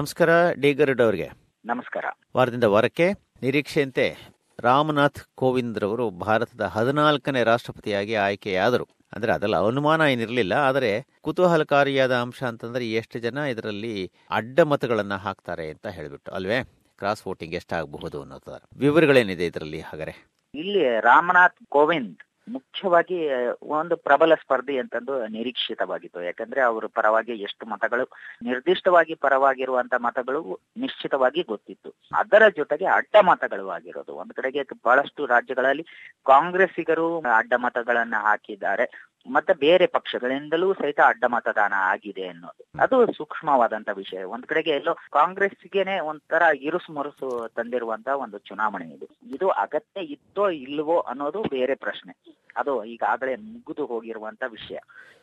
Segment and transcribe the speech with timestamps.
[0.00, 1.30] ನಮಸ್ಕಾರ ಡಿ ಗರುಡ್ ಅವರಿಗೆ.
[1.64, 2.04] ನಮಸ್ಕಾರ.
[2.36, 3.12] ವಾರದಿಂದ ವಾರಕ್ಕೆ
[3.42, 4.16] ನಿರೀಕ್ಷೆಯಂತೆ
[4.60, 8.88] ರಾಮನಾಥ್ ಕೋವಿಂದ್ ರವರು ಭಾರತದ ಹದಿನಾಲ್ಕನೇ ರಾಷ್ಟ್ರಪತಿಯಾಗಿ ಆಯ್ಕೆಯಾದರು.
[9.12, 15.86] ಅಂದ್ರೆ ಅದೆಲ್ಲ ಅನುಮಾನ ಏನಿರಲಿಲ್ಲ ಆದರೆ ಕುತೂಹಲಕಾರಿಯಾದ ಅಂಶ ಅಂತಂದ್ರೆ ಎಷ್ಟು ಜನ ಇದರಲ್ಲಿ ಅಡ್ಡ ಮತಗಳನ್ನ ಹಾಕ್ತಾರೆ ಅಂತ
[15.86, 16.62] ಹೇಳಿಬಿಟ್ಟು ಅಲ್ವೇ?
[16.98, 20.30] ಕ್ರಾಸ್ ವೋಟಿಂಗ್ ಎಷ್ಟಾಗಬಹುದು ಅನ್ನೋದು ವಿವರಗಳೇನಿದೆ ಇದರಲ್ಲಿ ಹಾಗಾದ್ರೆ?
[20.54, 22.18] ಇಲ್ಲಿ ರಾಮನಾಥ್ ಕೋವಿಂದ್
[22.52, 23.28] ಮುಖ್ಯವಾಗಿ
[23.62, 26.22] ಒಂದು ಪ್ರಬಲ ಸ್ಪರ್ಧಿ ಅಂತಂದು ನಿರೀಕ್ಷಿತವಾಗಿತ್ತು.
[26.22, 28.08] ಯಾಕಂದ್ರೆ ಅವರ ಪರವಾಗಿ ಎಷ್ಟು ಮತಗಳು,
[28.42, 31.94] ನಿರ್ದಿಷ್ಟವಾಗಿ ಪರವಾಗಿರುವಂತ ಮತಗಳು ನಿಶ್ಚಿತವಾಗಿ ಗೊತ್ತಿತ್ತು.
[32.12, 34.14] ಅದರ ಜೊತೆಗೆ ಅಡ್ಡ ಮತಗಳು ಆಗಿರೋದು.
[34.14, 35.82] ಒಂದು ಕಡೆಗೆ ಬಹಳಷ್ಟು ರಾಜ್ಯಗಳಲ್ಲಿ
[36.26, 39.10] ಕಾಂಗ್ರೆಸ್ಸಿಗರು ಅಡ್ಡ ಮತಗಳನ್ನ ಹಾಕಿದ್ದಾರೆ.
[39.32, 42.82] ಮತ್ತೆ ಬೇರೆ ಪಕ್ಷಗಳಿಂದಲೂ ಸಹಿತ ಅಡ್ಡ ಮತದಾನ ಆಗಿದೆ ಅನ್ನೋದು.
[42.82, 44.22] ಅದು ಸೂಕ್ಷ್ಮವಾದಂತ ವಿಷಯ.
[44.22, 49.06] ಒಂದ್ ಕಡೆಗೆ ಎಲ್ಲೋ ಕಾಂಗ್ರೆಸ್ಗೆನೆ ಒಂಥರ ಇರುಸು ಮುರುಸು ತಂದಿರುವಂತ ಒಂದು ಚುನಾವಣೆ ಇದು.
[49.34, 52.39] ಇದು ಅಗತ್ಯ ಇತ್ತೋ ಇಲ್ವೋ ಅನ್ನೋದು ಬೇರೆ ಪ್ರಶ್ನೆ.
[52.56, 54.78] ಅದು ಈಗಾಗಲೇ ಮುಗಿದು ಹೋಗಿರುವಂತ ವಿಷಯ.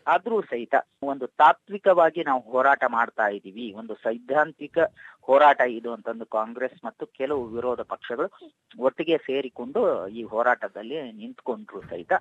[0.07, 3.71] ಆದ್ರೂ ಸಹಿತ ಒಂದು ತಾತ್ವಿಕವಾಗಿ ನಾವು ಹೋರಾಟ ಮಾಡ್ತಾ ಇದೀವಿ.
[3.71, 4.77] ಒಂದು ಸೈದ್ಧಾಂತಿಕ
[5.21, 8.29] ಹೋರಾಟ ಇದು ಅಂತಂದು ಕಾಂಗ್ರೆಸ್ ಮತ್ತು ಕೆಲವು ವಿರೋಧ ಪಕ್ಷಗಳು
[8.79, 12.13] ಒಟ್ಟಿಗೆ ಸೇರಿಕೊಂಡು ಈ ಹೋರಾಟದಲ್ಲಿ ನಿಂತ್ಕೊಂಡ್ರು ಸಹಿತ.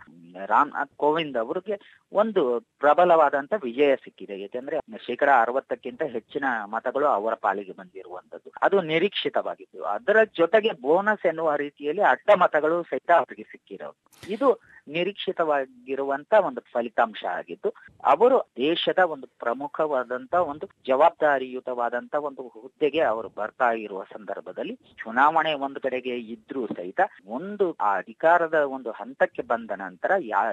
[0.46, 4.40] ರಾಮನಾಥ್ ಕೋವಿಂದ್ ಅವರಿಗೆ ಒಂದು ಪ್ರಬಲವಾದಂತ ವಿಜಯ ಸಿಕ್ಕಿದೆ.
[4.40, 8.52] ಯಾಕೆಂದ್ರೆ ಶೇಕಡ ಅರವತ್ತಕ್ಕಿಂತ ಹೆಚ್ಚಿನ ಮತಗಳು ಅವರ ಪಾಲಿಗೆ ಬಂದಿರುವಂತದ್ದು.
[8.62, 9.84] ಅದು ನಿರೀಕ್ಷಿತವಾಗಿತ್ತು.
[9.84, 14.32] ಅದರ ಜೊತೆಗೆ ಬೋನಸ್ ಎನ್ನುವ ರೀತಿಯಲ್ಲಿ ಅಡ್ಡ ಮತಗಳು ಸಹಿತ ಅವರಿಗೆ ಸಿಕ್ಕಿರೋದು.
[14.32, 17.70] ಇದು ನಿರೀಕ್ಷಿತವಾಗಿರುವಂತ ಒಂದು ಫಲಿತಾಂಶ ಆಗಿದ್ದು,
[18.04, 26.16] ಅವರು ದೇಶದ ಒಂದು ಪ್ರಮುಖವಾದಂತ ಒಂದು ಜವಾಬ್ದಾರಿಯುತವಾದಂತ ಒಂದು ಹುದ್ದೆಗೆ ಅವರು ಬರ್ತಾ ಇರುವ ಸಂದರ್ಭದಲ್ಲಿ ಚುನಾವಣೆ ಒಂದು ಕಡೆಗೆ
[26.16, 30.10] ಇದ್ರೂ ಸಹಿತ ಒಂದು ಆ ಅಧಿಕಾರದ ಒಂದು ಹಂತಕ್ಕೆ ಬಂದ ನಂತರ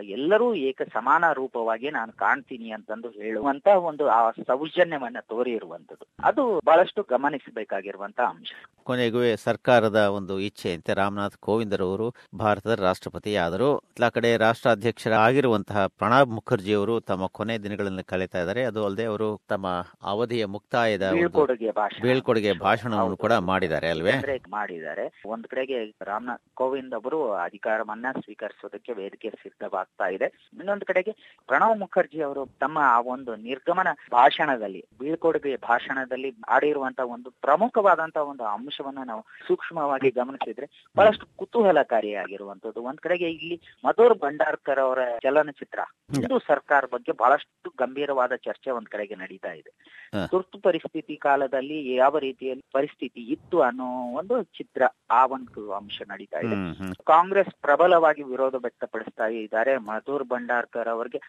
[0.10, 6.06] ಎಲ್ಲರೂ ಏಕ ಸಮಾನ ರೂಪವಾಗಿ ನಾನು ಕಾಣ್ತೀನಿ ಅಂತಂದು ಹೇಳುವಂತ ಒಂದು ಆ ಸೌಜನ್ಯವನ್ನ ತೋರಿರುವಂತದ್ದು.
[6.24, 8.52] ಅದು ಬಹಳಷ್ಟು ಗಮನಿಸಬೇಕಾಗಿರುವಂತ ಅಂಶ.
[8.84, 13.36] ಕೊನೆಗೂ ಸರ್ಕಾರದ ಒಂದು ಇಚ್ಛೆಯಂತೆ ರಾಮನಾಥ್ ಕೋವಿಂದ್ ಅವರು ಭಾರತದ ರಾಷ್ಟ್ರಪತಿ
[14.24, 18.62] ಕಡೆ ರಾಷ್ಟ್ರಾಧ್ಯಕ್ಷರಾಗಿರುವಂತಹ ಪ್ರಣಬ್ ಮುಖರ್ಜಿ ಅವರು ತಮ್ಮ ಕೊನೆ ದಿನಗಳನ್ನು ಕಳೀತಾ ಇದ್ದಾರೆ.
[18.64, 19.66] ಅದು ಅಲ್ಲದೆ ಅವರು ತಮ್ಮ
[20.04, 21.06] ಅವಧಿಯ ಮುಕ್ತಾಯದ
[22.04, 22.60] ಬೀಳ್ಕೊಡುಗೆ ಭಾಷಣ.
[22.64, 24.14] ಭಾಷಣವನ್ನು ಕೂಡ ಮಾಡಿದ್ದಾರೆ ಅಲ್ವೇ?
[24.50, 25.06] ಮಾಡಿದ್ದಾರೆ.
[25.26, 30.30] ಒಂದ್ ಕಡೆಗೆ ರಾಮನಾಥ್ ಕೋವಿಂದ್ ಅವರು ಅಧಿಕಾರವನ್ನ ಸ್ವೀಕರಿಸೋದಕ್ಕೆ ವೇದಿಕೆ ಸಿದ್ಧವಾಗ್ತಾ ಇದೆ.
[30.60, 31.14] ಇನ್ನೊಂದು ಕಡೆಗೆ
[31.50, 39.04] ಪ್ರಣವ್ ಮುಖರ್ಜಿ ಅವರು ತಮ್ಮ ಆ ಒಂದು ನಿರ್ಗಮನ ಭಾಷಣದಲ್ಲಿ ಬೀಳ್ಕೊಡುಗೆ ಭಾಷಣದಲ್ಲಿ ಆಡಿರುವಂತಹ ಒಂದು ಪ್ರಮುಖವಾದಂತಹ ಒಂದು ಅಂಶವನ್ನ
[39.04, 45.80] ನಾವು ಸೂಕ್ಷ್ಮವಾಗಿ ಗಮನಿಸಿದ್ರೆ ಬಹಳಷ್ಟು ಕುತೂಹಲಕಾರಿಯಾಗಿರುವಂತದ್ದು ಒಂದ್ ಕಡೆಗೆ ಇಲ್ಲಿ ಮಧುರ್ ಭಂಡಾರ್ಕರ್ ಅವರ ಚಲನಚಿತ್ರ.
[46.14, 46.40] ಹಿಂದೂ.
[46.40, 49.72] ಸರ್ಕಾರ ಬಗ್ಗೆ ಬಹಳಷ್ಟು ಗಂಭೀರವಾದ ಚರ್ಚೆ ಒಂದ್ ಕಡೆಗೆ ನಡೀತಾ ಇದೆ.
[50.28, 56.58] ತುರ್ತು ಪರಿಸ್ಥಿತಿ ಕಾಲದಲ್ಲಿ ಯಾವ ರೀತಿಯಲ್ಲಿ ಪರಿಸ್ಥಿತಿ ಇತ್ತು ಅನ್ನೋ ಒಂದು ಚಿತ್ರ ಆ ಒಂದು ಅಂಶ ನಡೀತಾ ಇದೆ.
[57.06, 59.78] ಕಾಂಗ್ರೆಸ್ ಪ್ರಬಲವಾಗಿ ವಿರೋಧ ವ್ಯಕ್ತಪಡಿಸ್ತಾ ಇದ್ದಾರೆ.
[59.78, 61.20] ಮಧುರ್ ಭಂಡಾರ್ಕರ್ ಅವರಿಗೆ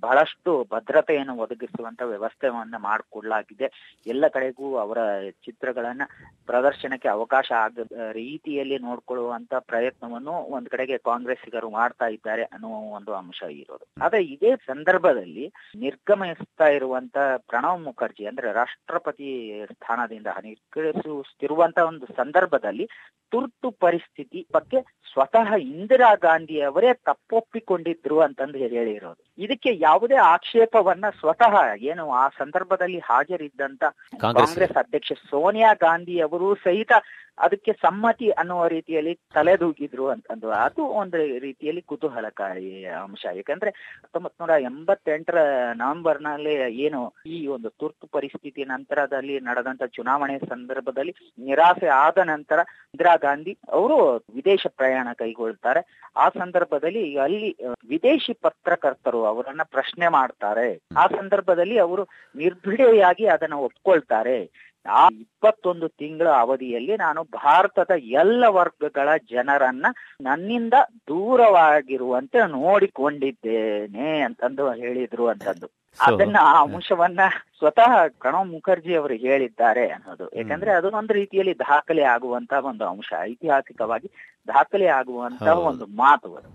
[0.00, 4.98] ಬಹಳಷ್ಟು ಭದ್ರತೆಯನ್ನು ಒದಗಿಸುವಂತ ವ್ಯವಸ್ಥೆಯನ್ನ ಮಾಡಿಕೊಡ್ಲಾಗಿದೆ ಎಲ್ಲ ಕಡೆಗೂ ಅವರ
[5.30, 6.02] ಚಿತ್ರಗಳನ್ನ
[6.46, 7.78] ಪ್ರದರ್ಶನಕ್ಕೆ ಅವಕಾಶ ಆಗ
[8.12, 12.27] ರೀತಿಯಲ್ಲಿ ನೋಡ್ಕೊಳ್ಳುವಂತ ಪ್ರಯತ್ನವನ್ನು ಒಂದ್ ಕಡೆಗೆ ಕಾಂಗ್ರೆಸ್ಸಿಗರು ಮಾಡ್ತಾ ಇದ್ದಾರೆ.
[12.30, 13.84] ಅನ್ನುವ ಒಂದು ಅಂಶ ಇರೋದು.
[14.02, 19.30] ಆದ್ರೆ ಇದೇ ಸಂದರ್ಭದಲ್ಲಿ ನಿರ್ಗಮಿಸ್ತಾ ಇರುವಂತ ಪ್ರಣವ್ ಮುಖರ್ಜಿ ಅಂದ್ರೆ ರಾಷ್ಟ್ರಪತಿ
[19.72, 22.88] ಸ್ಥಾನದಿಂದ ನಿರ್ಗಮಿಸುತ್ತಿರುವಂತ ಒಂದು ಸಂದರ್ಭದಲ್ಲಿ
[23.32, 24.80] ತುರ್ತು ಪರಿಸ್ಥಿತಿ ಬಗ್ಗೆ
[25.12, 29.22] ಸ್ವತಃ ಇಂದಿರಾ ಗಾಂಧಿ ಅವರೇ ತಪ್ಪೊಪ್ಪಿಕೊಂಡಿದ್ರು ಅಂತಂದು ಹೇಳಿರೋದು.
[29.38, 33.84] ಇದಕ್ಕೆ ಯಾವುದೇ ಆಕ್ಷೇಪವನ್ನ ಸ್ವತಃ ಏನು ಆ ಸಂದರ್ಭದಲ್ಲಿ ಹಾಜರಿದ್ದಂತ
[34.20, 36.92] ಕಾಂಗ್ರೆಸ್ ಅಧ್ಯಕ್ಷೆ ಸೋನಿಯಾ ಗಾಂಧಿ ಅವರು ಸಹಿತ
[37.38, 43.26] ಅದಕ್ಕೆ ಸಮ್ಮತಿ ಅನ್ನುವ ರೀತಿಯಲ್ಲಿ ತಲೆದೂಗಿದ್ರು ಅಂತಂದು ಅದು ಒಂದು ರೀತಿಯಲ್ಲಿ ಕುತೂಹಲಕಾರಿ ಅಂಶ.
[43.34, 45.38] ಯಾಕಂದ್ರೆ ಹತ್ತೊಂಬತ್ ನೂರ ಎಂಬತ್ತೆಂಟರ
[45.74, 46.54] ನವೆಂಬರ್ನಲ್ಲಿ
[46.86, 52.58] ಏನು ಈ ಒಂದು ತುರ್ತು ಪರಿಸ್ಥಿತಿ ನಂತರದಲ್ಲಿ ನಡೆದಂತ ಚುನಾವಣೆ ಸಂದರ್ಭದಲ್ಲಿ ನಿರಾಸೆ ಆದ ನಂತರ
[52.94, 53.98] ಇಂದಿರಾ ಗಾಂಧಿ ಅವರು
[54.34, 55.80] ವಿದೇಶ ಪ್ರಯಾಣ ಕೈಗೊಳ್ತಾರೆ.
[56.16, 57.50] ಆ ಸಂದರ್ಭದಲ್ಲಿ ಅಲ್ಲಿ
[57.88, 60.68] ವಿದೇಶಿ ಪತ್ರಕರ್ತರು ಅವರನ್ನ ಪ್ರಶ್ನೆ ಮಾಡ್ತಾರೆ.
[60.96, 62.02] ಆ ಸಂದರ್ಭದಲ್ಲಿ ಅವರು
[62.34, 64.38] ನಿರ್ಭಿಡೆಯಾಗಿ ಅದನ್ನ ಒಪ್ಕೊಳ್ತಾರೆ.
[64.86, 69.86] ಆ ಇಪ್ಪತ್ತೊಂದು ತಿಂಗಳ ಅವಧಿಯಲ್ಲಿ ನಾನು ಭಾರತದ ಎಲ್ಲ ವರ್ಗಗಳ ಜನರನ್ನ
[70.20, 70.74] ನನ್ನಿಂದ
[71.08, 75.68] ದೂರವಾಗಿರುವಂತೆ ನೋಡಿಕೊಂಡಿದ್ದೇನೆ ಅಂತಂದು ಹೇಳಿದ್ರು ಅಂತಂದು
[75.98, 77.20] ಅದನ್ನ ಆ ಅಂಶವನ್ನ
[77.58, 80.24] ಸ್ವತಃ ಪ್ರಣವ್ ಮುಖರ್ಜಿ ಅವರು ಹೇಳಿದ್ದಾರೆ ಅನ್ನೋದು.
[80.36, 84.10] ಯಾಕಂದ್ರೆ ಅದು ಒಂದು ರೀತಿಯಲ್ಲಿ ದಾಖಲೆ ಆಗುವಂತ ಒಂದು ಅಂಶ ಐತಿಹಾಸಿಕವಾಗಿ
[84.48, 86.50] ದಾಖಲೆ ಆಗುವಂತ ಒಂದು ಮಾತು ಅದು.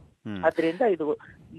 [0.46, 1.06] ಅದರಿಂದ ಇದು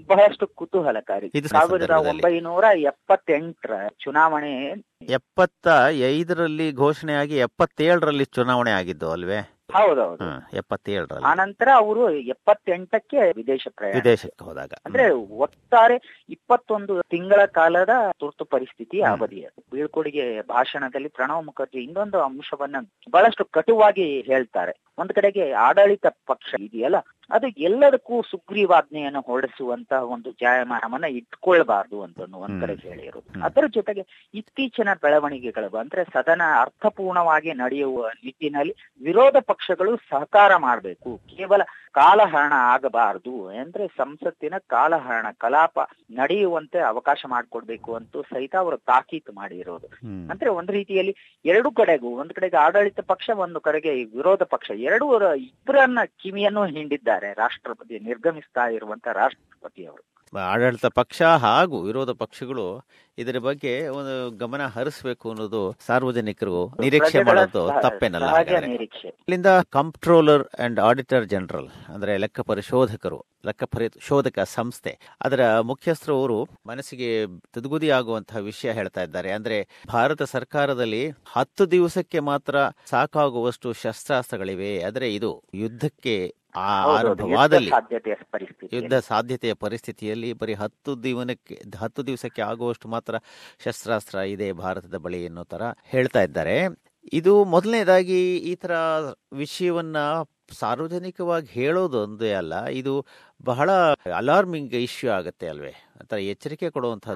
[0.07, 1.47] ಬಹಳಷ್ಟು ಕುತೂಹಲಕಾರಿ.
[1.47, 1.89] ಸಾವಿರದ.
[1.91, 5.67] ಒಂಬೈನೂರ ಎಪ್ಪತ್ತೆಂಟರ ಚುನಾವಣೆ ಎಪ್ಪತ್ತ
[6.09, 9.51] ಐದರಲ್ಲಿ ಘೋಷಣೆಯಾಗಿ ಎಪ್ಪತ್ತೇಳರಲ್ಲಿ ಚುನಾವಣೆ ಆಗಿದ್ದು ಅಲ್ವೇ?
[9.73, 10.23] ಹೌದೌದು.
[10.23, 11.25] ಆ ಎಪ್ಪತ್ತೇಳರಲ್ಲಿ.
[11.25, 13.95] ಆನಂತರ ಅವರು ಎಪ್ಪತ್ತೆಂಟಕ್ಕೆ ವಿದೇಶ ಪ್ರಯಾಣ.
[13.95, 14.71] ವಿದೇಶಕ್ಕೆ ಹೋದಾಗ.
[14.85, 17.89] ಅಂದ್ರೆ ಒಟ್ಟಾರೆ ಇಪ್ಪತ್ತೊಂದು ತಿಂಗಳ ಕಾಲದ
[18.19, 19.47] ತುರ್ತು ಪರಿಸ್ಥಿತಿ ಅವಧಿಯ.
[19.71, 22.75] ಬೀಳ್ಕೊಡುಗೆ ಭಾಷಣದಲ್ಲಿ ಪ್ರಣವ್ ಮುಖರ್ಜಿ ಇನ್ನೊಂದು ಅಂಶವನ್ನ
[23.11, 24.83] ಬಹಳಷ್ಟು ಕಟುವಾಗಿ ಹೇಳ್ತಾರೆ.
[24.97, 26.95] ಒಂದ್ ಕಡೆಗೆ ಆಡಳಿತ ಪಕ್ಷ ಇದೆಯಲ್ಲ
[27.31, 32.61] ಅದು ಎಲ್ಲದಕ್ಕೂ ಸುಗ್ರೀವಾಜ್ಞೆಯನ್ನು ಹೊರಡಿಸುವಂತ ಒಂದು ಜಾಯಮಾನವನ್ನ ಇಟ್ಕೊಳ್ಬಾರ್ದು ಅಂತ ಒಂದ್.
[32.61, 33.43] ಕಡೆ ಹೇಳಿರೋದು.
[33.43, 41.17] ಅದರ ಜೊತೆಗೆ ಇತ್ತೀಚಿನ ಬೆಳವಣಿಗೆಗಳು ಅಂದ್ರೆ ಸದನ ಅರ್ಥಪೂರ್ಣವಾಗಿ ನಡೆಯುವ ನಿಟ್ಟಿನಲ್ಲಿ ವಿರೋಧ ಪಕ್ಷಗಳು ಸಹಕಾರ ಮಾಡಬೇಕು.
[41.17, 41.61] ಕೇವಲ
[41.95, 45.77] ಕಾಲಹರಣ ಆಗಬಾರದು ಅಂದ್ರೆ ಸಂಸತ್ತಿನ ಕಾಲಹರಣ ಕಲಾಪ
[46.11, 49.87] ನಡೆಯುವಂತೆ ಅವಕಾಶ ಮಾಡಿಕೊಡ್ಬೇಕು ಅಂತೂ ಸಹಿತ ಅವರು ತಾಕೀತು ಮಾಡಿರೋದು.
[50.31, 51.13] ಅಂದ್ರೆ ಒಂದು ರೀತಿಯಲ್ಲಿ
[51.45, 55.07] ಎರಡು ಕಡೆಗೂ ಒಂದು ಕಡೆಗೆ ಆಡಳಿತ ಪಕ್ಷ ಒಂದು ಕಡೆಗೆ ವಿರೋಧ ಪಕ್ಷ ಎರಡೂ
[55.47, 60.03] ಇಬ್ಬರನ್ನ ಕಿವಿಯನ್ನು ಹಿಂಡಿದ್ದಾರೆ ರಾಷ್ಟ್ರಪತಿ ನಿರ್ಗಮಿಸ್ತಾ ಇರುವಂತ ರಾಷ್ಟ್ರಪತಿ ಅವರು
[60.37, 62.85] ಆಡಳಿತ ಪಕ್ಷ ಹಾಗೂ ವಿರೋಧ ಪಕ್ಷಗಳು
[63.17, 68.37] ಇದರ ಬಗ್ಗೆ ಒಂದು ಗಮನ ಹರಿಸಬೇಕು ಅನ್ನೋದು ಸಾರ್ವಜನಿಕರು ನಿರೀಕ್ಷೆ ಮಾಡೋದು ತಪ್ಪೇನಲ್ಲ.
[69.05, 77.27] ಇಲ್ಲಿಂದ ಕಂಪ್ಟ್ರೋಲರ್ ಅಂಡ್ ಆಡಿಟರ್ ಜನರಲ್ ಅಂದ್ರೆ ಲೆಕ್ಕ ಪರಿಶೋಧಕರು ಲೆಕ್ಕ ಪರಿಶೋಧಕ ಸಂಸ್ಥೆ ಅದರ ಮುಖ್ಯಸ್ಥರು ಅವರು ಮನಸ್ಸಿಗೆ
[77.53, 79.31] ತುದುಗುದಿ ಆಗುವಂತಹ ವಿಷಯ ಹೇಳ್ತಾ ಇದ್ದಾರೆ.
[79.31, 82.55] ಅಂದ್ರೆ ಭಾರತ ಸರ್ಕಾರದಲ್ಲಿ ಹತ್ತು ದಿವಸಕ್ಕೆ ಮಾತ್ರ
[82.85, 84.83] ಸಾಕಾಗುವಷ್ಟು ಶಸ್ತ್ರಾಸ್ತ್ರಗಳಿವೆ.
[84.83, 87.71] ಆದರೆ ಇದು ಯುದ್ಧಕ್ಕೆ ಆ ಆರಂಭವಾದಲ್ಲಿ
[88.71, 93.15] ಯುದ್ಧ ಸಾಧ್ಯತೆಯ ಪರಿಸ್ಥಿತಿಯಲ್ಲಿ ಬರೀ ಹತ್ತು ದಿವನಕ್ಕೆ ಹತ್ತು ದಿವಸಕ್ಕೆ ಆಗುವಷ್ಟು ಮಾತ್ರ
[93.65, 96.57] ಶಸ್ತ್ರಾಸ್ತ್ರ ಇದೆ ಭಾರತದ ಬಳಿ ಎನ್ನೋ ತರ ಹೇಳ್ತಾ ಇದ್ದಾರೆ.
[97.13, 98.73] ಇದು ಮೊದಲನೇದಾಗಿ ಈ ತರ
[99.33, 99.97] ವಿಷಯವನ್ನ
[100.59, 102.93] ಸಾರ್ವಜನಿಕವಾಗಿ ಹೇಳೋದು ಒಂದೇ ಅಲ್ಲ ಇದು
[103.43, 103.69] ಬಹಳ
[104.15, 105.73] ಅಲಾರ್ಮಿಂಗ್ ಇಶ್ಯೂ ಆಗುತ್ತೆ ಅಲ್ವೇ?
[106.01, 107.13] ಆತರ ಎಚ್ಚರಿಕೆ ಕೊಡುವಂತಹ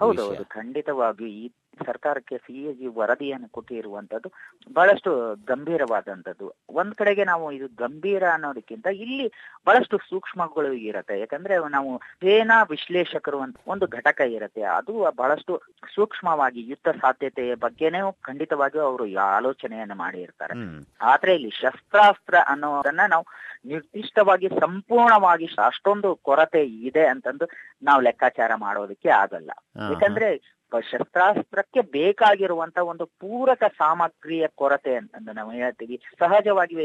[0.53, 1.45] ಖಂಡಿತವಾಗಿಯೂ ಈ
[1.85, 4.31] ಸರ್ಕಾರಕ್ಕೆ ಸಿಎಜಿ ವರದಿಯನ್ನು ಕೊಟ್ಟಿರುವಂತದ್ದು
[4.73, 6.53] ಬಹಳಷ್ಟು ಗಂಭೀರವಾದಂತದ್ದು.
[6.69, 9.27] ಒಂದ್ ಕಡೆಗೆ ನಾವು ಇದು ಗಂಭೀರ ಅನ್ನೋದಕ್ಕಿಂತ ಇಲ್ಲಿ
[9.65, 11.19] ಬಹಳಷ್ಟು ಸೂಕ್ಷ್ಮಗಳು ಇರತ್ತೆ.
[11.19, 14.61] ಯಾಕಂದ್ರೆ ನಾವು ಸೇನಾ ವಿಶ್ಲೇಷಕರು ಅಂತ ಒಂದು ಘಟಕ ಇರತ್ತೆ.
[14.61, 15.61] ಅದು ಬಹಳಷ್ಟು
[15.95, 20.85] ಸೂಕ್ಷ್ಮವಾಗಿ ಯುದ್ಧ ಸಾಧ್ಯತೆಯ ಬಗ್ಗೆನೇ ಖಂಡಿತವಾಗಿಯೂ ಅವರು ಆಲೋಚನೆಯನ್ನು ಮಾಡಿರ್ತಾರೆ.
[21.01, 23.25] ಆದ್ರೆ ಇಲ್ಲಿ ಶಸ್ತ್ರಾಸ್ತ್ರ ಅನ್ನೋದನ್ನ ನಾವು
[23.65, 27.49] ನಿರ್ದಿಷ್ಟವಾಗಿ ಸಂಪೂರ್ಣವಾಗಿ ಅಷ್ಟೊಂದು ಕೊರತೆ ಇದೆ ಅಂತಂದು
[27.83, 29.51] ನಾವು ಲೆಕ್ಕಾಚಾರ ಮಾಡೋದಕ್ಕೆ ಆಗಲ್ಲ.
[29.93, 36.01] ಯಾಕಂದ್ರೆ ಶಸ್ತ್ರಾಸ್ತ್ರಕ್ಕೆ ಬೇಕಾಗಿರುವಂತ ಒಂದು ಪೂರಕ ಸಾಮಗ್ರಿಯ ಕೊರತೆ ಅಂತ ನಾವು ಹೇಳ್ತೀವಿ.
[36.19, 36.75] ಸಹಜವಾಗಿ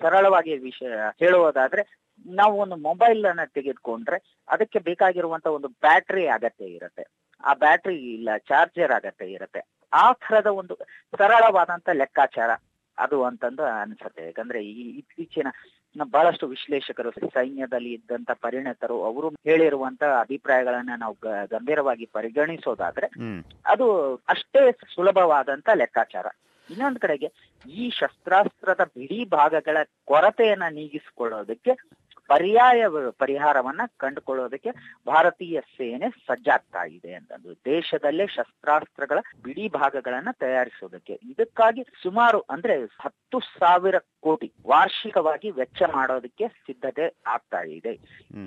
[0.00, 7.04] ಸರಳವಾಗಿ ವಿಷಯ ಹೇಳುವುದಾದ್ರೆ, ನಾವು ಒಂದು ಮೊಬೈಲ್ ಅನ್ನ ತೆಗೆದುಕೊಂಡ್ರೆ ಅದಕ್ಕೆ ಬೇಕಾಗಿರುವಂತ ಒಂದು ಬ್ಯಾಟ್ರಿ ಅಗತ್ಯ ಇರುತ್ತೆ.
[7.44, 9.60] ಆ ಬ್ಯಾಟ್ರಿ ಇಲ್ಲ, ಚಾರ್ಜರ್ ಅಗತ್ಯ ಇರುತ್ತೆ.
[9.92, 10.78] ಆ ತರದ ಒಂದು
[11.18, 12.50] ಸರಳವಾದಂತ ಲೆಕ್ಕಾಚಾರ
[12.98, 14.24] ಅದು ಅಂತಂದು ಅನ್ಸುತ್ತೆ.
[14.24, 15.46] ಯಾಕಂದ್ರೆ ಈ, ಇತ್ತೀಚಿನ
[16.04, 23.06] ಬಹಳಷ್ಟು ವಿಶ್ಲೇಷಕರು ಸೈನ್ಯದಲ್ಲಿ ಇದ್ದಂತ ಪರಿಣತರು ಅವರು ಹೇಳಿರುವಂತ ಅಭಿಪ್ರಾಯಗಳನ್ನ ನಾವು ಗ- ಗಂಭೀರವಾಗಿ ಪರಿಗಣಿಸೋದಾದ್ರೆ
[23.66, 26.26] ಅದು ಅಷ್ಟೇ ಸುಲಭವಾದಂತ ಲೆಕ್ಕಾಚಾರ.
[26.70, 27.28] ಇನ್ನೊಂದ್ ಕಡೆಗೆ
[27.66, 31.72] ಈ ಶಸ್ತ್ರಾಸ್ತ್ರದ ಬಿಡಿ ಭಾಗಗಳ ಕೊರತೆಯನ್ನ ನೀಗಿಸಿಕೊಳ್ಳೋದಕ್ಕೆ
[32.28, 32.84] ಪರ್ಯಾಯ
[33.18, 34.70] ಪರಿಹಾರವನ್ನ ಕಂಡುಕೊಳ್ಳೋದಕ್ಕೆ
[35.06, 37.54] ಭಾರತೀಯ ಸೇನೆ ಸಜ್ಜಾಗ್ತಾ ಇದೆ ಅಂತಂದು.
[37.54, 41.12] ದೇಶದಲ್ಲೇ ಶಸ್ತ್ರಾಸ್ತ್ರಗಳ ಬಿಡಿ ಭಾಗಗಳನ್ನ ತಯಾರಿಸೋದಕ್ಕೆ.
[41.12, 47.90] ಇದಕ್ಕಾಗಿ ಸುಮಾರು ಅಂದ್ರೆ ಹತ್ತು ಸಾವಿರ ಕೋಟಿ ವಾರ್ಷಿಕವಾಗಿ ವೆಚ್ಚ ಮಾಡೋದಕ್ಕೆ ಸಿದ್ಧತೆ ಆಗ್ತಾ ಇದೆ.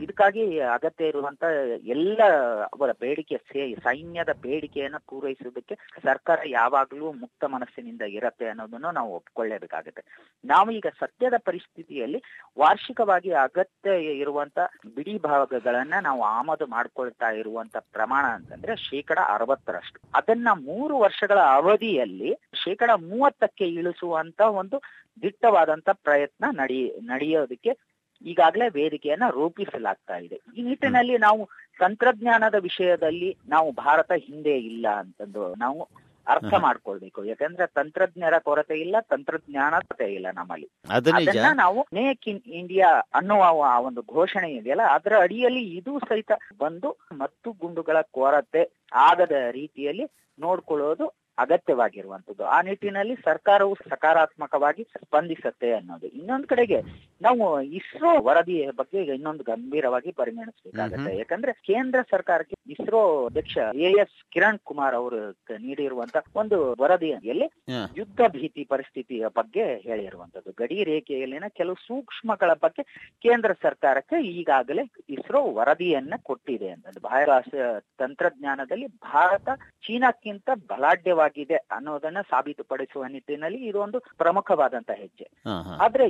[0.04, 1.44] ಇದಕ್ಕಾಗಿ ಅಗತ್ಯ ಇರುವಂತ
[1.84, 2.20] ಎಲ್ಲ
[2.64, 10.04] ಅವರ ಬೇಡಿಕೆ ಸೇ- ಸೈನ್ಯದ ಬೇಡಿಕೆಯನ್ನ ಪೂರೈಸುವುದಕ್ಕೆ ಸರ್ಕಾರ ಯಾವಾಗಲೂ ಮುಕ್ತ ಮನಸ್ಸಿನಿಂದ ಇರತ್ತೆ ಅನ್ನೋದನ್ನು ನಾವು ಒಪ್ಕೊಳ್ಳೇಬೇಕಾಗುತ್ತೆ.
[10.46, 12.24] ನಾವು ಈಗ ಸದ್ಯದ ಪರಿಸ್ಥಿತಿಯಲ್ಲಿ
[12.60, 13.69] ವಾರ್ಷಿಕವಾಗಿ ಅಗತ್ಯ
[14.14, 14.60] ಇರುವಂತ
[14.96, 20.00] ಬಿಡಿ ಭಾಗಗಳನ್ನ ನಾವು ಆಮದು ಮಾಡ್ಕೊಳ್ತಾ ಇರುವಂತ ಪ್ರಮಾಣ ಅಂತಂದ್ರೆ ಶೇಕಡ ಅರವತ್ತರಷ್ಟು.
[20.16, 22.32] ಅದನ್ನ ಮೂರು ವರ್ಷಗಳ ಅವಧಿಯಲ್ಲಿ
[22.64, 24.82] ಶೇಕಡ ಮೂವತ್ತಕ್ಕೆ ಇಳಿಸುವಂತ ಒಂದು
[25.22, 27.78] ದಿಟ್ಟವಾದಂತ ಪ್ರಯತ್ನ ನಡಿ, ನಡೆಯೋದಕ್ಕೆ
[28.26, 30.38] ಈಗಾಗಲೇ ವೇದಿಕೆಯನ್ನ ರೂಪಿಸಲಾಗ್ತಾ ಇದೆ.
[30.58, 31.50] ಈ ನಿಟ್ಟಿನಲ್ಲಿ ನಾವು
[31.80, 35.90] ತಂತ್ರಜ್ಞಾನದ ವಿಷಯದಲ್ಲಿ ನಾವು ಭಾರತ ಹಿಂದೆ ಇಲ್ಲ ಅಂತಂದು ನಾವು
[36.30, 36.54] ಅರ್ಥ.
[36.60, 37.24] ಮಾಡ್ಕೊಳ್ಬೇಕು.
[37.24, 40.68] ಯಾಕಂದ್ರೆ ತಂತ್ರಜ್ಞರ ಕೊರತೆ ಇಲ್ಲ ತಂತ್ರಜ್ಞಾನ ಕೊರತೆ ಇಲ್ಲ ನಮ್ಮಲ್ಲಿ.
[40.90, 46.92] ಅದನ್ನ ನಾವು ಮೇಕ್ ಇನ್ ಇಂಡಿಯಾ ಅನ್ನುವ ಆ ಒಂದು ಘೋಷಣೆ ಇದೆಯಲ್ಲ ಅದರ ಅಡಿಯಲ್ಲಿ ಇದು ಸಹಿತ ಬಂದು
[47.14, 48.64] ಮತ್ತು ಗುಂಡುಗಳ ಕೊರತೆ
[49.08, 50.08] ಆಗದ ರೀತಿಯಲ್ಲಿ
[50.40, 56.08] ನೋಡ್ಕೊಳ್ಳೋದು ಅಗತ್ಯವಾಗಿರುವಂತದ್ದು ಆ ನಿಟ್ಟಿನಲ್ಲಿ ಸರ್ಕಾರವು ಸಕಾರಾತ್ಮಕವಾಗಿ ಸ್ಪಂದಿಸತ್ತೆ ಅನ್ನೋದು.
[56.10, 56.80] ಇನ್ನೊಂದ್ ಕಡೆಗೆ
[57.22, 61.18] ನಾವು ಇಸ್ರೋ ವರದಿಯ ಬಗ್ಗೆ ಇನ್ನೊಂದು ಗಂಭೀರವಾಗಿ ಪರಿಗಣಿಸಬೇಕಾಗತ್ತೆ.
[61.18, 67.48] ಯಾಕಂದ್ರೆ ಕೇಂದ್ರ ಸರ್ಕಾರಕ್ಕೆ ಇಸ್ರೋ ಅಧ್ಯಕ್ಷ ಎ ಎಸ್ ಕಿರಣ್ ಕುಮಾರ್ ಅವರು ನೀಡಿರುವಂತಹ ನೀಡಿರುವಂತ ಒಂದು ವರದಿಯಲ್ಲಿ.
[67.98, 72.84] ಯುದ್ಧ ಭೀತಿ ಪರಿಸ್ಥಿತಿಯ ಬಗ್ಗೆ ಹೇಳಿರುವಂತದ್ದು ಗಡಿ ರೇಖೆಯಲ್ಲಿನ ಕೆಲವು ಸೂಕ್ಷ್ಮಗಳ ಬಗ್ಗೆ
[73.22, 77.50] ಕೇಂದ್ರ ಸರ್ಕಾರಕ್ಕೆ ಈಗಾಗಲೇ ಇಸ್ರೋ ವರದಿಯನ್ನ ಕೊಟ್ಟಿದೆ ಅಂತದ್ದು ಬಾಹ್ಯಾಕಾಶ
[78.00, 79.50] ತಂತ್ರಜ್ಞಾನದಲ್ಲಿ ಭಾರತ
[79.88, 85.28] ಚೀನಾಕ್ಕಿಂತ ಬಲಾಢ್ಯವಾಗಿದೆ ಅನ್ನೋದನ್ನ ಸಾಬೀತುಪಡಿಸುವ ನಿಟ್ಟಿನಲ್ಲಿ ಇದೊಂದು ಪ್ರಮುಖವಾದಂತ ಹೆಜ್ಜೆ.
[85.80, 86.08] ಆದ್ರೆ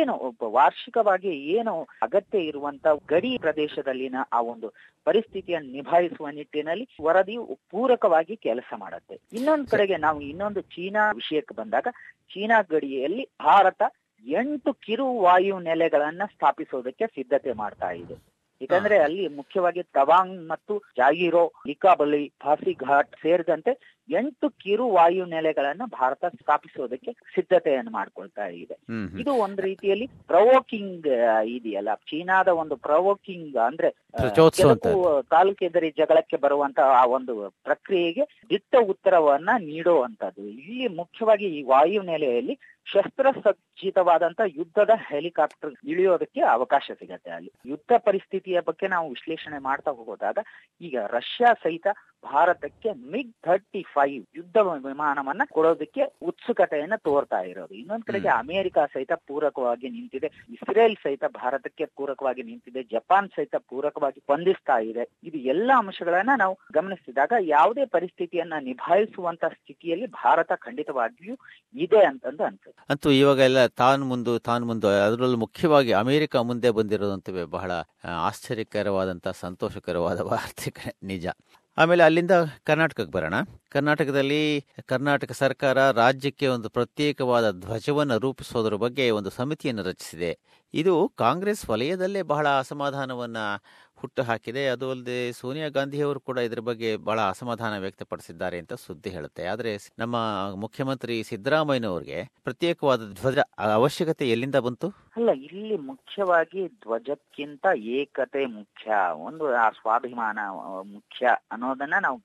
[0.00, 0.14] ಏನು
[0.50, 4.68] ವಾರ್ಷಿಕವಾಗಿ ಏನು ಅಗತ್ಯ ಇರುವಂತ ಗಡಿ ಪ್ರದೇಶದಲ್ಲಿನ ಆ ಒಂದು
[5.06, 7.36] ಪರಿಸ್ಥಿತಿಯನ್ನು ನಿಭಾಯಿಸುವ ನಿಟ್ಟಿನಲ್ಲಿ ವರದಿ
[7.70, 9.16] ಪೂರಕವಾಗಿ ಕೆಲಸ ಮಾಡುತ್ತೆ.
[9.32, 11.88] ಇನ್ನೊಂದು ಕಡೆಗೆ ನಾವು ಇನ್ನೊಂದು ಚೀನಾ ವಿಷಯಕ್ಕೆ ಬಂದಾಗ
[12.34, 13.82] ಚೀನಾ ಗಡಿಯಲ್ಲಿ ಭಾರತ
[14.24, 18.16] ಎಂಟು ಕಿರು ವಾಯು ನೆಲೆಗಳನ್ನ ಸ್ಥಾಪಿಸೋದಕ್ಕೆ ಸಿದ್ಧತೆ ಮಾಡ್ತಾ ಇದೆ.
[18.60, 23.72] ಯಾಕಂದ್ರೆ ಅಲ್ಲಿ ಮುಖ್ಯವಾಗಿ ತವಾಂಗ್ ಮತ್ತು ಜಾಗಿರೋ ಲಿಕಾಬಲಿ ಫಾಸಿಘಾಟ್ ಸೇರಿದಂತೆ
[24.08, 28.76] ಎಂಟು ಕಿರು ವಾಯು ನೆಲೆಗಳನ್ನ ಭಾರತ ಸ್ಥಾಪಿಸೋದಕ್ಕೆ ಸಿದ್ಧತೆಯನ್ನು ಮಾಡ್ಕೊಳ್ತಾ ಇದೆ.
[29.20, 31.06] ಇದು ಒಂದು ರೀತಿಯಲ್ಲಿ ಪ್ರವೋಕಿಂಗ್
[31.54, 31.94] ಇದೆಯಲ್ಲ?
[32.10, 33.90] ಚೀನಾದ ಒಂದು ಪ್ರವೋಕಿಂಗ್ ಅಂದ್ರೆ
[35.30, 44.40] ತಾಲೂಕೆದರಿ ಜಗಳಕ್ಕೆ ಬರುವಂತ ಆ ಒಂದು ಪ್ರಕ್ರಿಯೆಗೆ ದಿಟ್ಟ ಉತ್ತರವನ್ನ ನೀಡುವಂತದ್ದು ಇಲ್ಲಿ ಮುಖ್ಯವಾಗಿ ಈ ವಾಯು ನೆಲೆಯಲ್ಲಿ ಶಸ್ತ್ರಸಜ್ಜಿತವಾದಂತ
[44.46, 47.52] ಯುದ್ಧದ ಹೆಲಿಕಾಪ್ಟರ್ ಇಳಿಯೋದಕ್ಕೆ ಅವಕಾಶ ಸಿಗತ್ತೆ ಅಲ್ಲಿ.
[47.66, 50.38] ಯುದ್ಧ ಪರಿಸ್ಥಿತಿಯ ಬಗ್ಗೆ ನಾವು ವಿಶ್ಲೇಷಣೆ ಮಾಡ್ತಾ ಹೋಗೋದಾಗ
[50.80, 51.86] ಈಗ ರಷ್ಯಾ ಸಹಿತ
[52.24, 57.74] ಭಾರತಕ್ಕೆ ಮಿಗ್ ಥರ್ಟಿ ಫೈವ್ ಯುದ್ಧ ವಿಮಾನವನ್ನ ಕೊಡೋದಕ್ಕೆ ಉತ್ಸುಕತೆಯನ್ನ ತೋರ್ತಾ ಇರೋದು.
[57.74, 60.26] ಇನ್ನೊಂದ್ ಕಡೆಗೆ ಅಮೆರಿಕ ಸಹಿತ ಪೂರಕವಾಗಿ ನಿಂತಿದೆ.
[60.26, 62.82] ಇಸ್ರೇಲ್ ಸಹಿತ ಭಾರತಕ್ಕೆ ಪೂರಕವಾಗಿ ನಿಂತಿದೆ.
[62.82, 65.08] ಜಪಾನ್ ಸಹಿತ ಪೂರಕವಾಗಿ ಸ್ಪಂದಿಸ್ತಾ ಇದೆ.
[65.24, 71.36] ಇದು ಎಲ್ಲ ಅಂಶಗಳನ್ನ ನಾವು ಗಮನಿಸಿದಾಗ ಯಾವುದೇ ಪರಿಸ್ಥಿತಿಯನ್ನ ನಿಭಾಯಿಸುವಂತ ಸ್ಥಿತಿಯಲ್ಲಿ ಭಾರತ ಖಂಡಿತವಾಗಿಯೂ
[71.74, 72.71] ಇದೆ ಅಂತಂದು ಅನ್ಸುತ್ತೆ.
[72.88, 77.72] ಅಂತೂ ಇವಾಗ ಎಲ್ಲ ತಾನು ಮುಂದು ತಾನು ಮುಂದು, ಅದರಲ್ಲೂ ಮುಖ್ಯವಾಗಿ ಅಮೆರಿಕ ಮುಂದೆ ಬಂದಿರೋದಂತವೇ ಬಹಳ
[78.04, 81.26] ಆಶ್ಚರ್ಯಕರವಾದಂಥ ಸಂತೋಷಕರವಾದ ವಾರ್ತೆ ನಿಜ.
[81.78, 82.30] ಆಮೇಲೆ ಅಲ್ಲಿಂದ
[82.64, 83.34] ಕರ್ನಾಟಕಕ್ಕೆ ಬರೋಣ.
[83.68, 90.38] ಕರ್ನಾಟಕದಲ್ಲಿ ಕರ್ನಾಟಕ ಸರ್ಕಾರ ರಾಜ್ಯಕ್ಕೆ ಒಂದು ಪ್ರತ್ಯೇಕವಾದ ಧ್ವಜವನ್ನು ರೂಪಿಸೋದ್ರ ಬಗ್ಗೆ ಒಂದು ಸಮಿತಿಯನ್ನು ರಚಿಸಿದೆ.
[90.74, 93.44] ಇದು ಕಾಂಗ್ರೆಸ್ ವಲಯದಲ್ಲೇ ಬಹಳ ಅಸಮಾಧಾನವನ್ನು
[94.00, 99.44] ಹುಟ್ಟು ಹಾಕಿದೆ ಅದು ಅಲ್ಲದೆ ಸೋನಿಯಾ ಗಾಂಧಿಯವರು ಕೂಡ ಇದರ ಬಗ್ಗೆ ಬಹಳ ಅಸಮಾಧಾನ ವ್ಯಕ್ತಪಡಿಸಿದ್ದಾರೆ ಅಂತ ಸುದ್ದಿ ಹೇಳುತ್ತೆ.
[99.46, 100.16] ಆದರೆ ನಮ್ಮ
[100.54, 103.38] ಮುಖ್ಯಮಂತ್ರಿ ಸಿದ್ದರಾಮಯ್ಯನವರಿಗೆ ಪ್ರತ್ಯೇಕವಾದ ಧ್ವಜ
[103.74, 104.88] ಅವಶ್ಯಕತೆ ಎಲ್ಲಿಂದ ಬಂತು?
[105.16, 108.90] ಅಲ್ಲ, ಇಲ್ಲಿ ಮುಖ್ಯವಾಗಿ ಧ್ವಜಕ್ಕಿಂತ ಏಕತೆ ಮುಖ್ಯ.
[109.28, 110.38] ಒಂದು ಆ ಸ್ವಾಭಿಮಾನ
[110.94, 112.20] ಮುಖ್ಯ ಅನ್ನೋದನ್ನ ನಾವು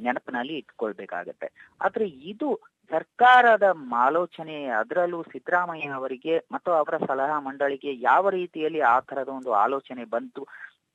[0.00, 1.48] ನೆನಪಿನಲ್ಲಿ ಇಟ್ಕೊಳ್ಬೇಕಾಗತ್ತೆ.
[1.82, 2.48] ಆದ್ರೆ ಇದು
[2.92, 10.04] ಸರ್ಕಾರದ ಆಲೋಚನೆ ಅದರಲ್ಲೂ ಸಿದ್ದರಾಮಯ್ಯ ಅವರಿಗೆ ಮತ್ತು ಅವರ ಸಲಹಾ ಮಂಡಳಿಗೆ ಯಾವ ರೀತಿಯಲ್ಲಿ ಆ ತರದ ಒಂದು ಆಲೋಚನೆ
[10.04, 10.42] ಬಂತು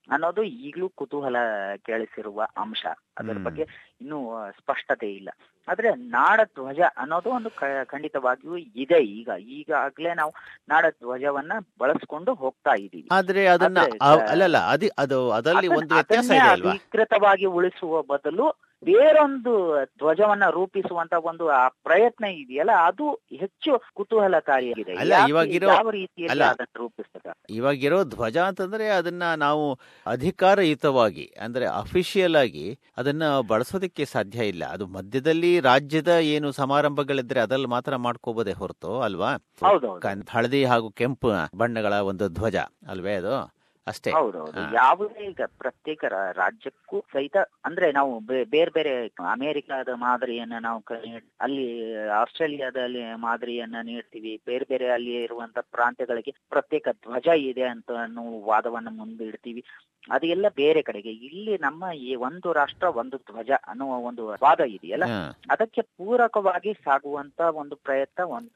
[0.10, 1.38] ಅನ್ನೋದು ಈಗಲೂ ಕುತೂಹಲ
[1.86, 2.86] ಕೇಳಿಸಿರುವ ಅಂಶ.
[3.18, 3.64] ಅದರ ಬಗ್ಗೆ
[4.02, 4.20] ಇನ್ನೂ
[4.60, 5.30] ಸ್ಪಷ್ಟತೆ ಇಲ್ಲ.
[5.68, 7.50] ಆದ್ರೆ ನಾಡ ಧ್ವಜ ಅನ್ನೋದು ಒಂದು
[7.86, 9.30] ಖಂಡಿತವಾಗಿಯೂ ಇದೆ ಈಗ.
[9.40, 10.32] ಈಗಾಗ್ಲೇ ನಾವು
[10.70, 13.80] ನಾಡ ಧ್ವಜವನ್ನ ಬಳಸ್ಕೊಂಡು ಹೋಗ್ತಾ ಇದೀವಿ ಆದ್ರೆ ಅದನ್ನ
[14.30, 16.72] ಅಲ್ಲಲ್ಲ ಅದಿ ಅದು ಅದರಲ್ಲಿ ಒಂದು ವ್ಯತ್ಯಾಸ ಇದೆ ಅಲ್ವಾ?
[16.72, 18.48] ಅಧಿಕೃತವಾಗಿ ಉಳಿಸುವ ಬದಲು
[18.84, 19.54] ಬೇರೊಂದು
[19.98, 24.94] ಧ್ವಜವನ್ನ ರೂಪಿಸುವಂತ ಒಂದು ಆ ಪ್ರಯತ್ನ ಇದೆಯಲ್ಲ ಅದು ಹೆಚ್ಚು ಕುತೂಹಲಕಾರಿಯಾಗಿದೆ.
[25.10, 26.44] ಯಾವ ರೀತಿಯಲ್ಲಿ.
[26.44, 34.66] ಅದನ್ನು ರೂಪಿಸ್ತದ ಇವಾಗಿರೋ ಧ್ವಜ ಅಂತಂದ್ರೆ ಅದನ್ನ ನಾವು ಅಧಿಕಾರಯುತವಾಗಿ ಅಂದ್ರೆ ಅಫಿಷಿಯಲ್ ಆಗಿ ಅದನ್ನ ಬಳಸೋದಕ್ಕೆ ಸಾಧ್ಯ ಇಲ್ಲ.
[34.66, 39.34] ಅದು ಮಧ್ಯದಲ್ಲಿ ರಾಜ್ಯದ ಏನು ಸಮಾರಂಭಗಳಿದ್ರೆ ಅದ್ರಲ್ಲಿ ಮಾತ್ರ ಮಾಡ್ಕೋಬೋದೇ ಹೊರತು ಅಲ್ವಾ?
[40.30, 42.56] ಹಳದಿ ಹಾಗೂ ಕೆಂಪು ಬಣ್ಣಗಳ ಒಂದು ಧ್ವಜ
[42.90, 43.57] ಅಲ್ವೇ ಅದು?
[43.88, 44.12] ಅಷ್ಟೇ.
[44.12, 44.76] ಹೌದೌದು.
[44.76, 50.84] ಯಾವುದೇ ಈಗ ಪ್ರತ್ಯೇಕ ರಾ- ರಾಜ್ಯಕ್ಕೂ ಸಹಿತ ಅಂದ್ರೆ ನಾವು ಬೇರೆ ಬೇರೆ ಅಮೆರಿಕಾದ ಮಾದರಿಯನ್ನ ನಾವು
[51.42, 54.42] ಅಲ್ಲಿ ಆಸ್ಟ್ರೇಲಿಯಾದಲ್ಲಿ ಮಾದರಿಯನ್ನ ನೀಡ್ತೀವಿ.
[54.46, 59.64] ಬೇರೆ ಬೇರೆ ಅಲ್ಲಿ ಇರುವಂತ ಪ್ರಾಂತ್ಯಗಳಿಗೆ ಪ್ರತ್ಯೇಕ ಧ್ವಜ ಇದೆ ಅಂತ ಅನ್ನೋ ವಾದವನ್ನ ಮುಂದಿಡ್ತೀವಿ
[60.10, 61.12] ಅದೆಲ್ಲ ಬೇರೆ ಕಡೆಗೆ.
[61.12, 65.04] ಇಲ್ಲಿ ನಮ್ಮ ಈ ಒಂದು ರಾಷ್ಟ್ರ ಒಂದು ಧ್ವಜ ಅನ್ನುವ ಒಂದು ವಾದ ಇದೆಯಲ್ಲ?
[65.50, 68.50] ಅದಕ್ಕೆ ಪೂರಕವಾಗಿ ಸಾಗುವಂತ ಒಂದು ಪ್ರಯತ್ನ ಒಂದ್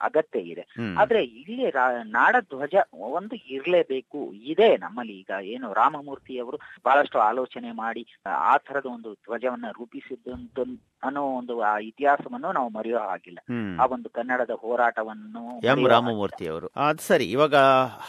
[0.00, 0.66] ಅಗತ್ಯ ಇದೆ.
[0.98, 1.72] ಆದ್ರೆ ಇಲ್ಲಿ
[2.04, 4.32] ನಾಡ ಧ್ವಜ ಒಂದು ಇರ್ಲೇಬೇಕು.
[4.32, 10.58] ಇದೆ ನಮ್ಮಲ್ಲಿ ಈಗ ಏನು ರಾಮಮೂರ್ತಿ ಅವರು ಬಹಳಷ್ಟು ಆಲೋಚನೆ ಮಾಡಿ ಆ- ತರದ ಒಂದು ಧ್ವಜವನ್ನ ರೂಪಿಸಿದಂತ
[11.02, 13.38] ಅನ್ನೋ ಒಂದು ಆ ಇತಿಹಾಸವನ್ನು ನಾವು ಮರೆಯೋ ಹಾಗಿಲ್ಲ.
[13.80, 17.30] ಆ ಒಂದು ಕನ್ನಡದ ಹೋರಾಟವನ್ನು ಎಂ ರಾಮಮೂರ್ತಿ ಅವರು ಅದು ಸರಿ.
[17.30, 17.56] ಇವಾಗ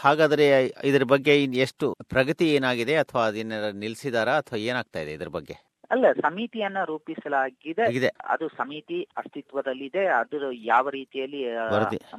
[0.00, 0.46] ಹಾಗಾದ್ರೆ
[0.84, 5.67] ಇದ್ರ ಬಗ್ಗೆ ಇನ್ ಎಷ್ಟು ಪ್ರಗತಿ ಏನಾಗಿದೆ ಅಥವಾ ಅದನ್ನ ನಿಲ್ಸಿದಾರಾ ಅಥವಾ ಏನಾಗ್ತಾ ಇದೆ ಇದ್ರ ಬಗ್ಗೆ?
[5.90, 7.84] ಅಲ್ಲ ಸಮಿತಿಯನ್ನ ರೂಪಿಸಲಾಗಿದೆ.
[8.26, 10.06] ಅದು ಸಮಿತಿ ಅಸ್ತಿತ್ವದಲ್ಲಿದೆ.
[10.14, 11.40] ಅದು ಯಾವ ರೀತಿಯಲ್ಲಿ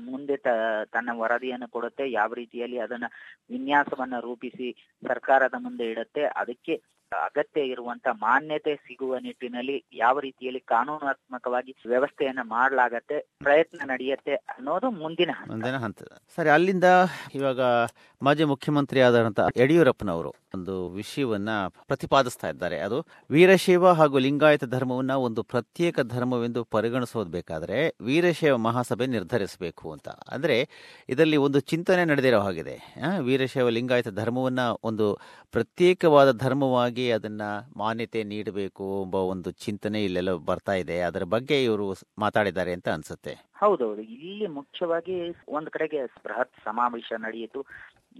[0.05, 0.37] ಮುಂದೆ
[0.91, 3.09] ತನ್ನ ವರದಿಯನ್ನು ಕೊಡುತ್ತೆ ಯಾವ ರೀತಿಯಲ್ಲಿ ಅದನ್ನ
[3.49, 4.69] ವಿನ್ಯಾಸವನ್ನ ರೂಪಿಸಿ
[5.03, 6.75] ಸರ್ಕಾರದ ಮುಂದೆ ಇಡುತ್ತೆ ಅದಕ್ಕೆ
[7.11, 15.77] ಅಗತ್ಯ ಇರುವಂತ ಮಾನ್ಯತೆ ಸಿಗುವ ನಿಟ್ಟಿನಲ್ಲಿ ಯಾವ ರೀತಿಯಲ್ಲಿ ಕಾನೂನಾತ್ಮಕವಾಗಿ ವ್ಯವಸ್ಥೆಯನ್ನ ಮಾಡಲಾಗತ್ತೆ ಪ್ರಯತ್ನ ನಡೆಯುತ್ತೆ ಅನ್ನೋದು ಮುಂದಿನ ಮುಂದಿನ
[15.77, 16.01] ಹಂತ.
[16.37, 16.89] ಸರಿ ಅಲ್ಲಿಂದ
[17.35, 17.61] ಇವಾಗ
[18.21, 22.79] ಮಾಜಿ ಮುಖ್ಯಮಂತ್ರಿ ಆದಂತ ಯಡಿಯೂರಪ್ಪನವರು ಒಂದು ವಿಷಯವನ್ನ ಪ್ರತಿಪಾದಿಸ್ತಾ ಇದ್ದಾರೆ.
[22.79, 30.09] ಅದು ವೀರಶೈವ ಹಾಗೂ ಲಿಂಗಾಯತ ಧರ್ಮವನ್ನ ಒಂದು ಪ್ರತ್ಯೇಕ ಧರ್ಮವೆಂದು ಪರಿಗಣಿಸೋದು ಬೇಕಾದ್ರೆ ವೀರಶೈವ ಮಹಾಸಭೆ ನಿರ್ಧರಿಸಬೇಕು ಅಂತ.
[30.09, 30.67] ಅಂದ್ರೆ
[31.09, 32.95] ಇದರಲ್ಲಿ ಒಂದು ಚಿಂತನೆ ನಡೆದಿರೋ ಹಾಗಿದೆ.
[33.19, 35.17] ವೀರಶೈವ ಲಿಂಗಾಯತ ಧರ್ಮವನ್ನ ಒಂದು
[35.51, 37.41] ಪ್ರತ್ಯೇಕವಾದ ಧರ್ಮವಾಗಿ ಅದನ್ನ
[37.77, 41.01] ಮಾನ್ಯತೆ ನೀಡಬೇಕು ಎಂಬ ಒಂದು ಚಿಂತನೆ ಇಲ್ಲೆಲ್ಲ ಬರ್ತಾ ಇದೆ.
[41.01, 43.49] ಅದರ ಬಗ್ಗೆ ಇವರು ಮಾತಾಡಿದ್ದಾರೆ ಅಂತ ಅನ್ಸುತ್ತೆ.
[43.57, 44.01] ಹೌದೌದು.
[44.01, 47.65] ಇಲ್ಲಿ ಮುಖ್ಯವಾಗಿ ಒಂದ್ ಕಡೆಗೆ ಬೃಹತ್ ಸಮಾವೇಶ ನಡೆಯಿತು.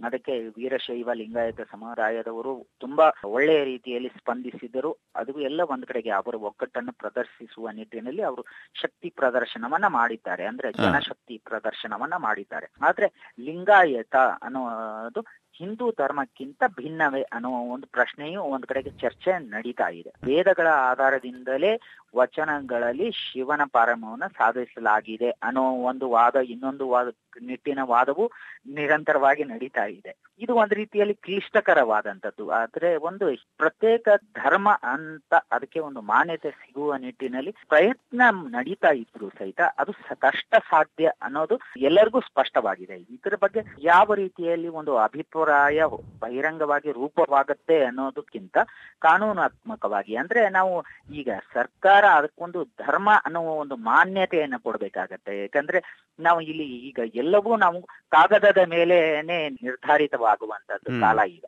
[0.04, 7.70] ಅದಕ್ಕೆ ವೀರಶೈವ ಲಿಂಗಾಯತ ಸಮುದಾಯದವರು ತುಂಬಾ ಒಳ್ಳೆಯ ರೀತಿಯಲ್ಲಿ ಸ್ಪಂದಿಸಿದರು ಅದು ಎಲ್ಲ ಒಂದ್ ಕಡೆಗೆ ಅವರ ಒಗ್ಗಟ್ಟನ್ನು ಪ್ರದರ್ಶಿಸುವ
[7.70, 8.44] ನಿಟ್ಟಿನಲ್ಲಿ ಅವರು
[8.74, 10.46] ಶಕ್ತಿ ಪ್ರದರ್ಶನವನ್ನ ಮಾಡಿದ್ದಾರೆ.
[10.46, 12.66] ಅಂದ್ರೆ ಜನಶಕ್ತಿ ಪ್ರದರ್ಶನವನ್ನ ಮಾಡಿದ್ದಾರೆ.
[12.82, 15.20] ಆದ್ರೆ ಲಿಂಗಾಯತ ಅನ್ನೋದು
[15.52, 20.10] ಹಿಂದೂ ಧರ್ಮಕ್ಕಿಂತ ಭಿನ್ನವೇ ಅನ್ನೋ ಒಂದು ಪ್ರಶ್ನೆಯು ಒಂದ್ ಕಡೆಗೆ ಚರ್ಚೆ ನಡೀತಾ ಇದೆ.
[20.24, 21.80] ವೇದಗಳ ಆಧಾರದಿಂದಲೇ
[22.16, 27.08] ವಚನಗಳಲ್ಲಿ ಶಿವನ ಪಾರಮವನ್ನ ಸಾಧಿಸಲಾಗಿದೆ ಅನ್ನೋ ಒಂದು ವಾದ, ಇನ್ನೊಂದು ವಾದ,
[27.42, 28.24] ನಿಟ್ಟಿನ ವಾದವು
[28.66, 30.12] ನಿರಂತರವಾಗಿ ನಡೀತಾ ಇದೆ.
[30.40, 33.24] ಇದು ಒಂದು ರೀತಿಯಲ್ಲಿ ಕ್ಲಿಷ್ಟಕರವಾದಂತದ್ದು ಆದ್ರೆ ಒಂದು
[33.56, 41.12] ಪ್ರತ್ಯೇಕ ಧರ್ಮ ಅಂತ ಅದಕ್ಕೆ ಒಂದು ಮಾನ್ಯತೆ ಸಿಗುವ ನಿಟ್ಟಿನಲ್ಲಿ ಪ್ರಯತ್ನ ನಡೀತಾ ಇದ್ರು ಸಹಿತ ಅದು ಕಷ್ಟ ಸಾಧ್ಯ
[41.22, 42.96] ಅನ್ನೋದು ಎಲ್ಲರಿಗೂ ಸ್ಪಷ್ಟವಾಗಿದೆ.
[42.96, 45.80] ಇದರ ಬಗ್ಗೆ ಯಾವ ರೀತಿಯಲ್ಲಿ ಒಂದು ಅಭಿಪ್ರಾಯ
[46.20, 48.56] ಬಹಿರಂಗವಾಗಿ ರೂಪವಾಗುತ್ತೆ ಅನ್ನೋದಕ್ಕಿಂತ
[48.98, 50.74] ಕಾನೂನಾತ್ಮಕವಾಗಿ, ಅಂದ್ರೆ ನಾವು
[51.12, 55.40] ಈಗ ಸರ್ಕಾರ ಅದಕ್ಕೊಂದು ಧರ್ಮ ಅನ್ನುವ ಒಂದು ಮಾನ್ಯತೆಯನ್ನು ಕೊಡ್ಬೇಕಾಗತ್ತೆ.
[55.40, 61.44] ಯಾಕಂದ್ರೆ ನಾವು ಇಲ್ಲಿ ಈಗ ಎಲ್ಲವೂ ನಾವು ಕಾಗದದ ಮೇಲೆನೆ ನಿರ್ಧಾರಿತವಾಗುವಂತದ್ದು ಕಾಲ ಈಗ.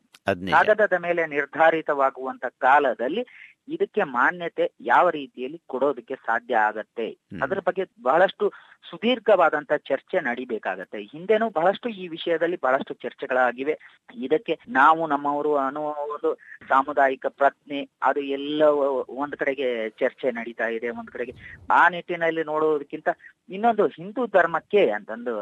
[0.51, 7.19] ಕಾಗದದ ಮೇಲೆ ನಿರ್ಧಾರಿತವಾಗುವಂತ ಕಾಲದಲ್ಲಿ ಇದಕ್ಕೆ ಮಾನ್ಯತೆ ಯಾವ ರೀತಿಯಲ್ಲಿ ಕೊಡೋದಕ್ಕೆ ಸಾಧ್ಯ ಆಗತ್ತೆ?
[7.43, 8.53] ಅದರ ಬಗ್ಗೆ ಬಹಳಷ್ಟು
[8.91, 11.03] ಸುದೀರ್ಘವಾದಂತ ಚರ್ಚೆ ನಡಿಬೇಕಾಗತ್ತೆ.
[11.03, 13.79] ಹಿಂದೆನೂ ಬಹಳಷ್ಟು ಈ ವಿಷಯದಲ್ಲಿ ಬಹಳಷ್ಟು ಚರ್ಚೆಗಳಾಗಿವೆ.
[14.15, 16.35] ಇದಕ್ಕೆ ನಾವು ನಮ್ಮವರು ಅನ್ನುವ ಒಂದು
[16.69, 18.63] ಸಾಮುದಾಯಿಕ ಪ್ರಜ್ಞೆ ಅದು ಎಲ್ಲ
[19.09, 21.33] ಒಂದ್ ಕಡೆಗೆ ಚರ್ಚೆ ನಡೀತಾ ಇದೆ ಒಂದ್ ಕಡೆಗೆ
[21.71, 23.09] ಆ ನಿಟ್ಟಿನಲ್ಲಿ ನೋಡೋದಕ್ಕಿಂತ
[23.49, 25.33] ಇನ್ನೊಂದು ಹಿಂದೂ ಧರ್ಮಕ್ಕೆ ಅಂತಂದು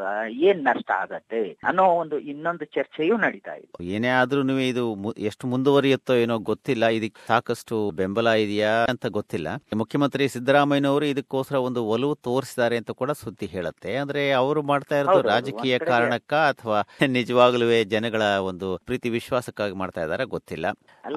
[0.49, 4.85] ಏನ್ ನಷ್ಟ ಆಗತ್ತೆ ಅನ್ನೋ ಒಂದು ಇನ್ನೊಂದು ಚರ್ಚೆಯೂ ನಡೀತಾ ಇದೆ ಏನೇ ಆದ್ರೂ ಇದು
[5.25, 9.49] ಎಷ್ಟು ಮುಂದುವರಿಯುತ್ತೋ ಏನೋ ಗೊತ್ತಿಲ್ಲ ಇದಕ್ಕೆ ಸಾಕಷ್ಟು ಬೆಂಬಲ ಇದೆಯಾ ಅಂತ ಗೊತ್ತಿಲ್ಲ
[9.80, 15.23] ಮುಖ್ಯಮಂತ್ರಿ ಸಿದ್ದರಾಮಯ್ಯನವರು ಇದಕ್ಕೋಸ್ಕರ ಒಂದು ಒಲವು ತೋರಿಸಿದ್ದಾರೆ ಅಂತ ಕೂಡ ಸುದ್ದಿ ಹೇಳುತ್ತೆ ಅಂದ್ರೆ ಅವರು ಮಾಡ್ತಾ ಇರೋದು.
[15.30, 16.80] ರಾಜಕೀಯ ಕಾರಣಕ್ಕ ಅಥವಾ
[17.14, 20.66] ನಿಜವಾಗ್ಲೂ ಜನಗಳ ಒಂದು ಪ್ರೀತಿ ವಿಶ್ವಾಸಕ್ಕಾಗಿ ಮಾಡ್ತಾ ಇದಾರ ಗೊತ್ತಿಲ್ಲ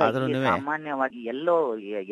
[0.04, 1.56] ಆದ್ರೂ ಸಾಮಾನ್ಯವಾಗಿ ಎಲ್ಲೋ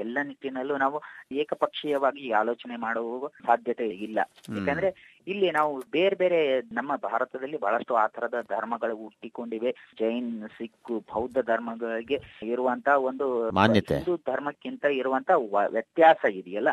[0.01, 0.97] ಎಲ್ಲ ನಿಟ್ಟಿನಲ್ಲೂ ನಾವು
[1.41, 3.07] ಏಕಪಕ್ಷೀಯವಾಗಿ ಆಲೋಚನೆ ಮಾಡುವ
[3.45, 4.19] ಸಾಧ್ಯತೆ ಇಲ್ಲ.
[4.61, 9.71] ಯಾಕಂದ್ರೆ ಇಲ್ಲಿ ನಾವು ಬೇರೆ ಬೇರೆ ನಮ್ಮ ಭಾರತದಲ್ಲಿ ಬಹಳಷ್ಟು ಆ ತರದ ಧರ್ಮಗಳು ಹುಟ್ಟಿಕೊಂಡಿವೆ.
[9.99, 13.95] ಜೈನ್ ಸಿಖ್ ಬೌದ್ಧ ಧರ್ಮಗಳಿಗೆ ಇರುವಂತ ಒಂದು ಮಾನ್ಯತೆ.
[13.95, 15.31] ಹಿಂದೂ ಧರ್ಮಕ್ಕಿಂತ ಇರುವಂತ
[15.67, 16.69] ವ್ಯತ್ಯಾಸ ಇದೆಯಲ್ಲ?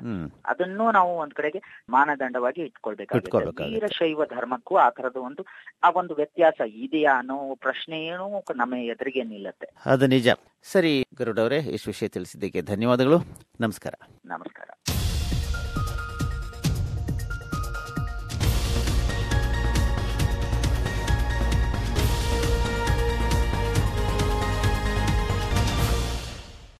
[0.47, 3.71] ಅದನ್ನು ನಾವು ಒಂದ್ ಕಡೆಗೆ ಮಾನದಂಡವಾಗಿ ಇಟ್ಕೊಳ್ಬೇಕಾಗುತ್ತೆ.
[3.71, 5.45] ವೀರಶೈವ ಧರ್ಮಕ್ಕೂ ಆ ತರದ ಒಂದು
[5.83, 9.67] ಆ ಒಂದು ವ್ಯತ್ಯಾಸ ಇದೆಯಾ ಅನ್ನೋ ಪ್ರಶ್ನೆ ಏನು ನಮ್ಮ ಎದುರಿಗೆ ನಿಲ್ಲತ್ತೆ.
[9.87, 10.29] ಅದು ನಿಜ.
[10.63, 13.19] ಸರಿ ಗರುಡವರೇ ಈ ವಿಷಯ ತಿಳಿಸಿದ್ದಕ್ಕೆ ಧನ್ಯವಾದಗಳು.
[13.61, 13.95] ನಮಸ್ಕಾರ.
[14.27, 14.98] ನಮಸ್ಕಾರ.